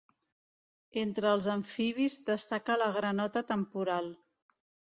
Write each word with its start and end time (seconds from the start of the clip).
Entre 1.01 1.29
els 1.33 1.49
amfibis 1.57 2.17
destaca 2.31 2.81
la 2.85 2.91
granota 2.99 3.47
temporal. 3.55 4.13